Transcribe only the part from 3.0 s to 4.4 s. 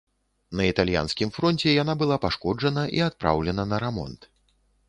і адпраўлена на рамонт.